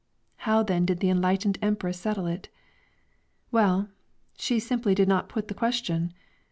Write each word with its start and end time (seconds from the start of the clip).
How 0.49 0.63
then 0.63 0.87
did 0.87 0.99
the 0.99 1.11
enlightened 1.11 1.59
Empress 1.61 1.99
settle 1.99 2.25
it? 2.25 2.49
Well, 3.51 3.89
she 4.35 4.59
simply 4.59 4.95
did 4.95 5.07
not 5.07 5.29
put 5.29 5.47
the 5.47 5.53
question. 5.53 6.11